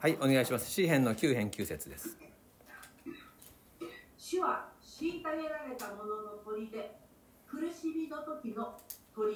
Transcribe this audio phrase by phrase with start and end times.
[0.00, 0.70] はいお願いします。
[0.70, 2.16] 詩編の9編9節です。
[4.16, 6.90] 主は虐げられた者の砦
[7.46, 8.78] 苦しみの時の
[9.14, 9.26] 砦。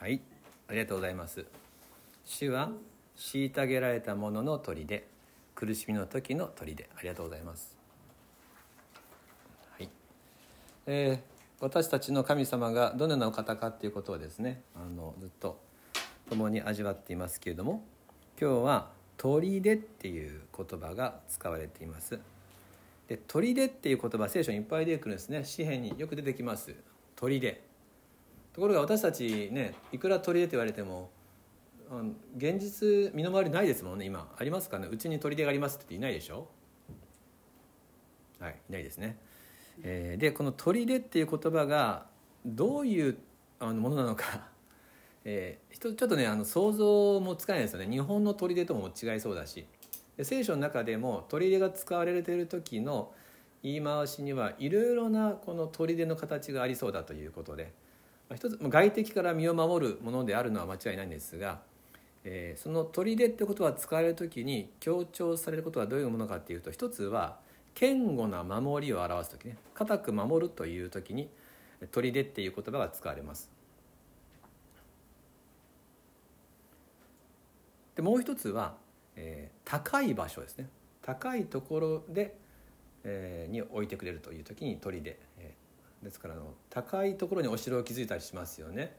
[0.00, 0.22] はい
[0.68, 1.44] ありがとうございます。
[2.24, 2.70] 主は
[3.14, 5.04] 虐げられた者の砦
[5.54, 6.88] 苦しみの時の砦。
[6.96, 7.76] ありがとうございます。
[9.76, 9.90] はい。
[10.86, 15.60] えー私たちの神様がどのようなお方かっていうことをですねあのずっと
[16.28, 17.84] 共に味わっていますけれども
[18.38, 22.18] 今日は「砦」っていう言葉が使われています。
[23.08, 25.44] で砦っていう言葉聖書にいっぱい出てくるんですね。
[25.44, 26.74] 詩篇によく出てきます。
[27.16, 27.60] 砦
[28.52, 31.10] ところが私たちねいくら砦って言われても
[32.36, 34.32] 現実身の回りないですもんね今。
[34.36, 34.88] ありますかね。
[34.90, 36.48] うちに砦がありますってっていないでしょ？
[38.40, 39.18] はいいないですね。
[39.82, 42.06] えー、でこの「砦」っていう言葉が
[42.46, 43.18] どういう
[43.60, 44.48] あのものなのか、
[45.24, 47.88] えー、ちょっとねあの想像もつかないですよね。
[47.88, 49.66] 日本の砦とも違いそうだし。
[50.22, 53.12] 聖書の中でも砦が使われてる時の
[53.62, 57.72] 言い回しにはいろいろなこの砦の形がありそうだということで、
[58.28, 61.60] まあ、一つ外敵から身を守るものであるのは間違いないんですが、
[62.22, 67.38] えー、その砦ってことは使われる時に強調されることはどういうものかっていうと一つは
[67.74, 69.56] 堅固な守りを表す時ね。
[69.74, 71.28] 固く守るという時に
[71.90, 73.53] 「砦」っていう言葉が使われます。
[78.04, 78.74] もう一つは、
[79.16, 80.68] えー、高い場所ですね。
[81.00, 82.36] 高いところで、
[83.02, 85.00] えー、に置いてくれるという時に砦、
[85.38, 88.94] えー、ですからあの高いところにお城を築いたりしますよね、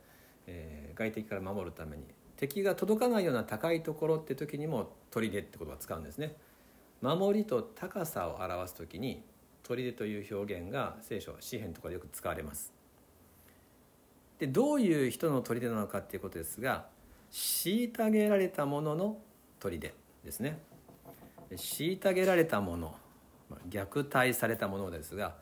[0.48, 2.04] えー、外敵から守るために。
[2.36, 6.36] 敵が届かないような高いところって時にも砦って言葉を使うんですね。
[7.02, 9.24] 守りと高さを表す時に
[9.62, 12.74] 砦という表現が聖書詩篇とかでよく使われます。
[14.40, 16.88] でどういう人の砦なのかっていうことですが
[17.36, 19.18] 虐げられたものの
[19.60, 20.58] 砦ですね。
[21.52, 22.96] 虐げられたもの
[23.70, 25.36] 虐待されたものですが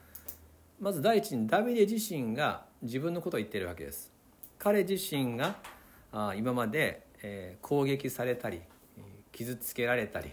[0.80, 4.12] まず第一にダビデ自身が自分のことを言ってるわけです。
[4.58, 5.56] 彼自身が
[6.36, 7.06] 今まで
[7.62, 8.62] 攻撃されたり
[9.32, 10.32] 傷つけられたり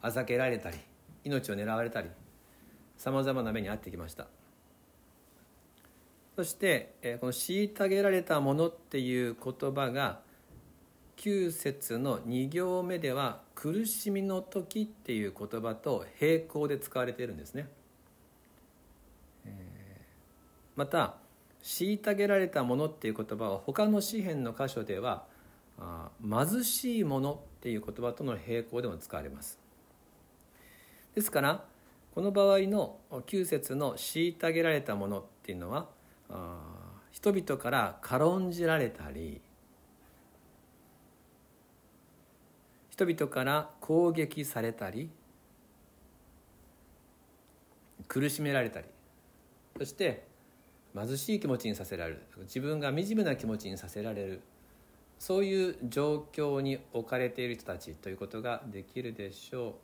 [0.00, 0.78] あざけられたり
[1.24, 2.08] 命を狙われたり
[2.96, 4.26] さまざまな目に遭ってきました。
[6.34, 10.22] そしてこの「虐げられたもの」っていう言葉が
[11.22, 17.68] 9節の2行目では「苦しみの時」っていう言葉と並行で使われているんですね。
[20.74, 21.14] また
[21.62, 25.24] 「虐げられたもの」っていう言葉は他の詩篇の箇所では
[26.28, 29.60] 「貧しいもの」っていう言葉との並行でも使われます。
[31.14, 31.64] ですから
[32.16, 35.88] この場合の9節の「虐げられたもの」っていうのは
[37.12, 39.40] 人々から軽んじられたり
[43.04, 45.10] 人々から攻撃されたり
[48.06, 48.86] 苦しめられたり
[49.78, 50.24] そして
[50.94, 52.22] 貧しい気持ちにさせられる。
[52.42, 54.42] 自分が惨めな気持ちにさせられる。
[55.18, 59.74] そういう状況に置かれている人たちということができるでしょう。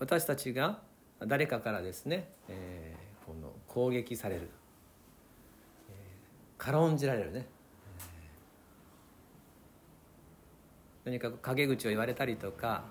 [0.00, 0.80] 私たちが
[1.20, 4.50] 誰かからですね、えー、この攻撃される、
[5.88, 7.46] えー、軽んじられるね、
[11.04, 12.84] えー、何か陰口を言われたりとか、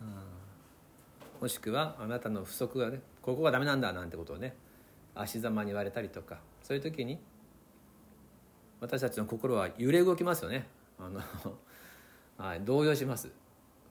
[0.00, 4.54] うん、もしくはあなたの不足がねここがダメなんだなんてことをね
[5.14, 7.18] 足ざまに言われたりとかそういう時に
[8.80, 10.66] 私たちの心は揺れ動きますよね。
[10.98, 11.20] あの、
[12.38, 13.30] はい、動揺します。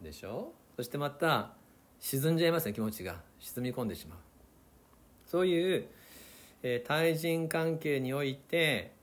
[0.01, 0.51] でしょ？
[0.75, 1.53] そしてまた
[1.99, 3.21] 沈んじゃいますね気持ちが。
[3.39, 4.19] 沈み込んでしまう。
[5.27, 5.87] そういう、
[6.63, 8.93] えー、対人関係において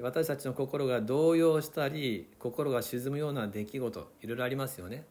[0.00, 5.04] 私たちの心が動揺したり心が沈むような出来事いろいろありますよね。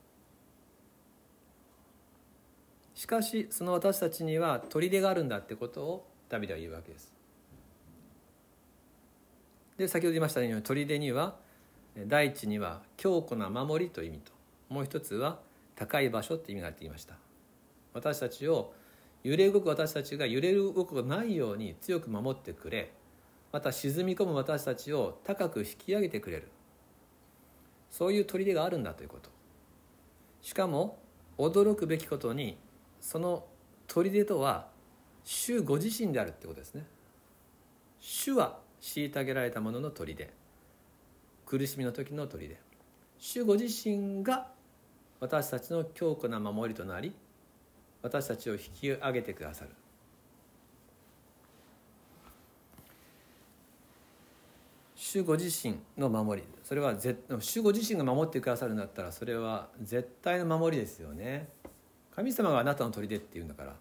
[2.94, 7.14] しかしその私たちには砦があるんだってことをダビデは言うわけです。
[9.78, 11.36] で先ほど言いましたように砦には
[12.08, 14.32] 第一には強固な守りという意味と
[14.70, 15.40] もう一つは
[15.76, 17.16] 高い場所って意味があって言いました。
[17.94, 18.74] 私たちを
[19.24, 22.92] 揺れ動く私たちが揺れ動くことないように強く守ってくれ。
[23.52, 26.50] また沈み込む私たちを高く引き上げてくれる。
[27.90, 29.30] そういう砦があるんだということ。
[30.42, 31.00] しかも
[31.38, 32.58] 驚くべきことに
[33.00, 33.46] その
[33.88, 34.68] 砦とは
[35.24, 36.86] 主ご自身であるってことですね。
[38.00, 40.30] 主は虐げられた者の砦。
[41.46, 42.58] 苦しみの時の砦。
[43.18, 44.52] 主ご自身が
[45.20, 47.16] 私たちの強固な守りとなり
[48.02, 49.72] 私たちを引き上げてくださる。
[55.16, 56.48] 主ご自身の守り。
[56.62, 56.94] それは
[57.40, 61.48] 主ご自身が守ってくださるんだったらそれは絶対の守りですよね。
[62.14, 63.76] 神様があなたの砦っていうんだから。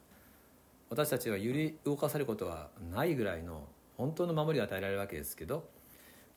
[0.91, 3.67] 私たちは揺り動かされることはないぐらいの
[3.97, 5.69] 本当の守りが与えられるわけですけど。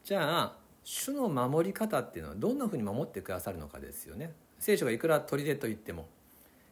[0.03, 4.33] じゃあ主の守り方っていうのはどんなふうに守ってくださるのかですよね。
[4.57, 6.07] 聖書がいくら砦と言っても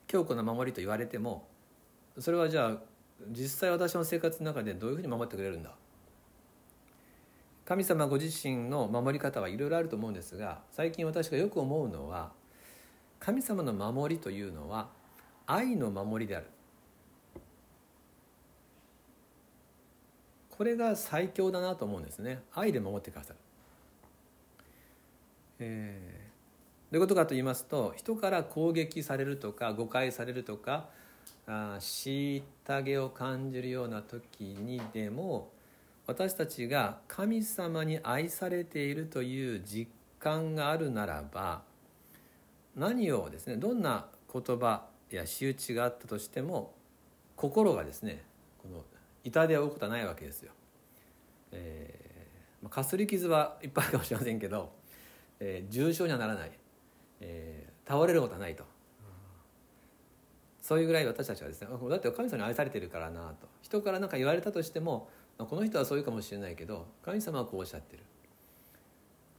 [0.07, 1.48] 強固な守りと言われても
[2.18, 2.77] それはじゃあ
[3.30, 5.75] 実際私の生活の中でどういうふうに守ってくれるんだ
[7.66, 12.32] 神様ご自身の守り方はいろいろあると思うんですが最近私がよく思うのは
[13.20, 14.90] 神様の守りというのは
[15.48, 16.46] 愛の守りである。
[20.50, 22.42] これが最強だなと思うんですね。
[22.54, 23.40] 愛で守ってくださる、
[25.60, 30.88] えー、どういうことかと言いますと人から攻撃されるとか誤解されるとか
[31.46, 32.44] あ虐
[32.84, 35.50] げを感じるような時にでも
[36.07, 41.63] 私たちが神様に愛されているという実感があるならば
[42.75, 46.74] 何をですねどんな言葉や仕打ちがあったとしても
[47.36, 48.24] 心がですね
[48.62, 48.84] この
[49.24, 50.52] 痛手を負うことはないわけですよ。
[51.52, 54.72] えー、かすり傷はいっぱいあるかもしれませんけど、
[55.40, 56.51] えー、重症にはならない、
[57.22, 58.63] えー、倒れることはないと。
[60.62, 63.48] そういうぐらい私たちはですねだって神様に愛されてるからなと。
[63.62, 68.04] 人から何か言われたとしてもこの人はそういうかもしれないけど神様はこうおっしゃってる。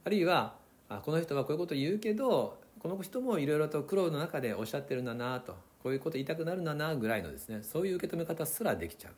[0.03, 0.55] あるいは
[1.03, 9.13] この人はこういうこと言うけどこの人もいろいろと苦労の中でおっしゃってるんだなとこういうこと言いたくなるんだなぐらいのですねそういう受け止め方すらできちゃう。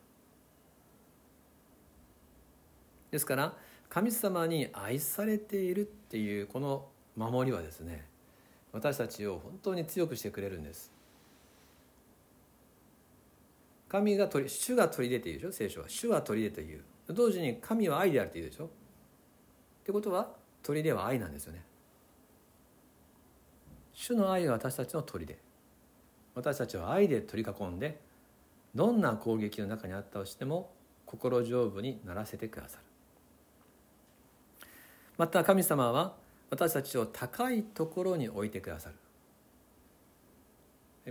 [3.11, 3.53] ですから
[3.89, 8.05] 神様に愛されているっていうこの守りはですね
[8.71, 10.91] 私たちを本当に強くしてくれるんです。
[13.89, 15.51] 神が取り主が取り出ているでしょ？
[15.51, 15.89] 聖書は。
[15.89, 16.83] 主は取り出という。
[17.09, 18.65] 同時に神は愛であるというでしょ？
[18.65, 18.69] っ
[19.83, 20.29] てことは
[20.61, 21.63] 取り出は愛なんですよね。
[23.93, 25.39] 主の愛が私たちの取り出。
[26.35, 27.99] 私たちは愛で取り囲んで
[28.75, 30.71] どんな攻撃の中にあったとしても
[31.05, 32.83] 心丈夫にならせてくださる。
[35.17, 36.13] また神様は
[36.51, 38.95] 私たちを高いところに置いてくださる。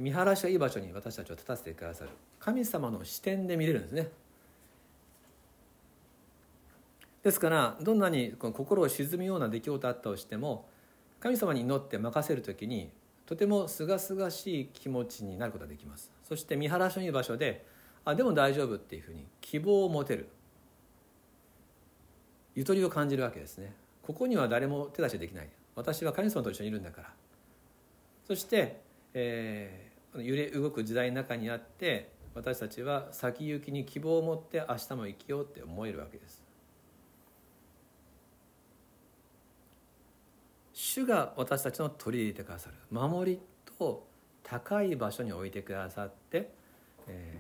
[0.01, 2.11] 見晴らしがいい場所に私たちを立たせてくださる。
[2.39, 4.09] 神様の視点で見れるんですね。
[7.23, 10.69] ですからどんなに心を沈むような出来事あったとしても
[11.21, 12.91] 神様に祈って任せる時に
[13.27, 16.11] とてもすがすがしい気持ちになることができます。
[16.23, 17.65] そして見晴らしのいい場所で
[18.05, 20.29] あでも大丈夫っていうふうに希望を持てる。
[22.55, 23.75] ゆとりを感じるわけですね。
[24.03, 25.49] ここには誰も手出しできない。
[25.75, 27.13] 私は神様と一緒にいるんだから。
[28.27, 28.81] そして、
[29.15, 36.43] えー、揺れ動く時代の中にあって私たちは先行きに希望を持って明日も生きようって思えるわけです。
[40.73, 43.41] 主が私たちの取り入れてくださる守り
[43.79, 44.07] と
[44.45, 46.51] 高い場所に置いてくださって、
[47.09, 47.35] え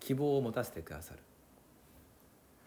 [0.00, 1.20] ー、希望を持たせてくださる。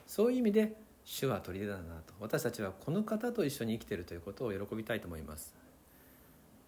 [0.07, 0.73] そういう意味で
[1.03, 2.13] 主は取り入れだなと。
[2.19, 5.53] 私たちはこの方と一緒に生きているということを喜びたいと思います。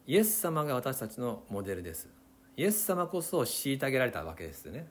[0.05, 2.20] イエス様が私たちのモデルです。
[2.57, 4.87] イエス様こそ虐げられたわけですよね。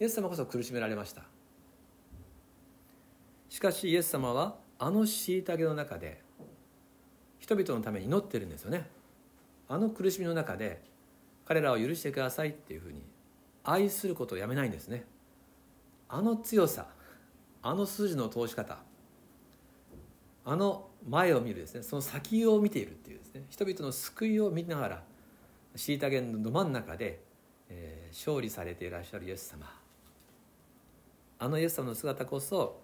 [0.00, 1.22] イエス様こそ苦しめられました。
[3.48, 6.22] しかしイエス様はあの虐げの中で
[7.38, 8.88] 人々のために祈ってるんですよね。
[9.68, 10.82] あの苦しみの中で
[11.44, 13.02] 彼らを許してくださいっていうふうに
[13.64, 15.04] 愛することをやめないんですね。
[16.08, 16.86] あの強さ
[17.62, 18.78] あの筋の通し方
[20.44, 25.02] あの前を見るですねその先を見ているっていうですね人々の救いを見ながら
[25.76, 27.20] 虐げのど真ん中で、
[27.68, 29.72] えー、勝利されていらっしゃるイエス様。
[31.38, 32.80] あのイエス様の姿こそ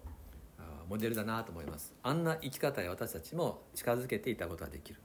[0.87, 1.93] モデルだなと思います。
[2.03, 4.99] あんな生き方へ私たちも近づけていたことができる。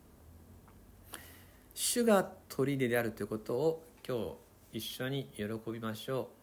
[1.75, 4.19] 主が砦であるということを今
[4.73, 6.39] 日一緒に喜びましょう。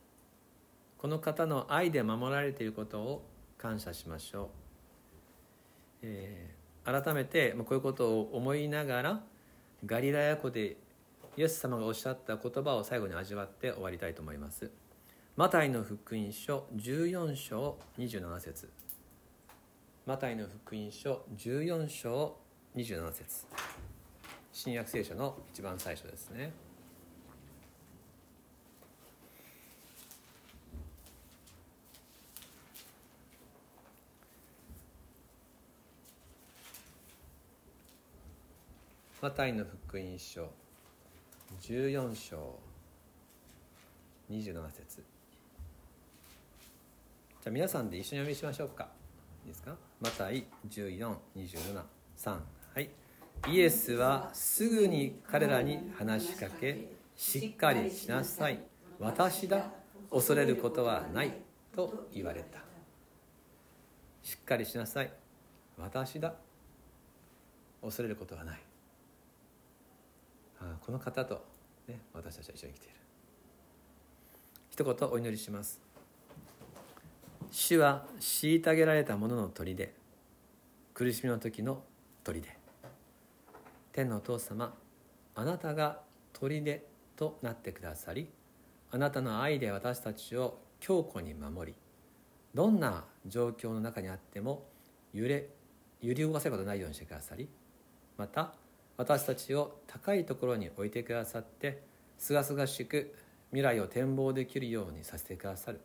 [0.97, 3.25] この方の愛で守られていることを
[3.57, 4.47] 感謝しましょう、
[6.01, 9.23] えー、改めてこういうことを思いながら
[9.85, 10.77] ガリラヤ湖で
[11.37, 14.71] イエス様がおっしゃった言葉を最後に味わって終わりたいと思います。
[15.35, 18.69] マタイの福音書14章27節。
[20.05, 22.37] マタイの福音書14章
[22.73, 23.45] 27節。
[24.53, 26.53] 新約聖書の一番最初ですね。
[39.21, 40.49] マタイの福音書
[41.61, 42.59] 14章。
[44.29, 44.97] 27節。
[44.97, 48.89] じゃあ皆さんで一緒に読みしましょうか。
[49.45, 49.75] いいですか？
[50.01, 51.83] マタイ1427
[52.17, 52.89] 3はい。
[53.47, 58.59] イエスはすぐに彼らに話しかけしっかりしなさい。
[58.99, 59.69] 私だ
[60.11, 61.33] 恐れることはない。
[61.75, 62.59] と言われた。
[64.23, 65.11] しっかりしなさい。
[65.77, 66.33] 私だ
[67.83, 68.59] 恐れることはない。
[70.59, 71.43] あこの方と、
[71.87, 72.95] ね、私たちは一緒に生きている。
[74.69, 75.79] 一言お祈りします。
[77.51, 79.89] 主は虐げられた者の砦
[80.93, 81.83] 苦しみの時の
[82.23, 82.41] 砦。
[83.93, 84.75] 天のお父様
[85.35, 86.01] あなたが
[86.33, 86.81] 砦
[87.15, 88.27] となってくださり
[88.91, 91.75] あなたの愛で私たちを強固に守り
[92.53, 94.65] どんな状況の中にあっても
[95.13, 95.47] 揺れ
[96.01, 97.47] 揺り動かせることないようにしてくださり
[98.17, 98.53] また
[98.97, 101.81] 私たちを高いところに置いてくださって
[102.17, 103.15] すがすがしく
[103.51, 105.81] 未来を展望できるようにさせてくださる。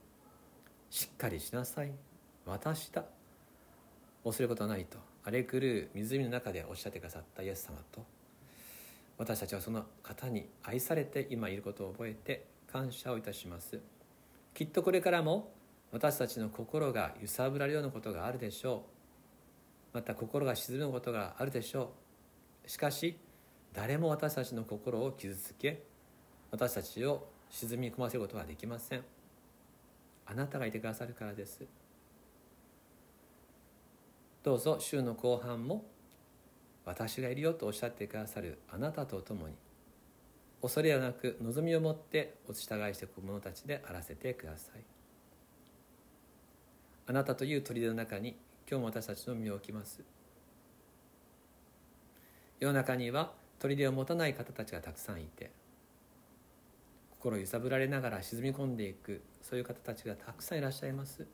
[0.91, 1.93] しっかりしなさい。
[2.47, 3.05] 私だ。
[4.25, 4.99] 恐れることはないと。
[5.23, 8.05] 荒れ狂う湖の中でおっしゃってくださったイエス様と
[9.19, 13.79] 私たちはその方に愛されて今いることを覚えて感謝をいたします。
[14.55, 15.53] きっとこれからも
[15.93, 18.87] 私たちの心が揺さぶられるようなことがあるでしょ
[19.93, 19.97] う。
[19.97, 21.89] また心が沈むことがあるでしょう。
[22.71, 23.17] しかし
[23.73, 25.83] 誰も私たちの心を傷つけ
[26.53, 29.03] 私たちを沈み込ませることはできません。
[30.25, 31.65] あなたがいてくださるからです。
[34.45, 35.85] どうぞ週の後半も
[36.85, 39.55] 私がいるよとおっしゃってくださるあなたと共に
[40.63, 44.85] 恐れはなく望みを持ってお従いしていく者たちであらせてください。
[47.09, 48.37] あなたという砦の中に
[48.71, 50.05] 今日も私たちの身を置きます。
[52.61, 55.51] 世の中には砦を持たない方たちがたくさんいて
[57.11, 61.27] 心揺さぶられながら沈み込んでいくそういう方たちがたくさんいらっしゃいます。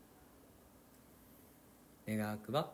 [2.09, 2.71] 願わくは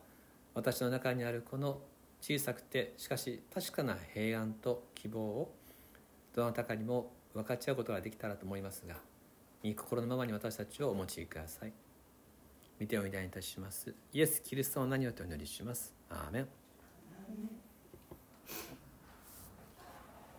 [0.55, 1.81] 私の中にあるこの
[2.21, 5.55] 小さくてしかし確かな平安と希望を
[6.35, 8.97] どなたかにも分かち合うことができたらと思いますが
[9.65, 11.73] 御心のままに私たちをお持ちください。
[12.79, 13.95] 見ておいでいたします。
[14.13, 15.95] イエス・キリストの名によってお祈りします。
[16.11, 17.62] アーメン。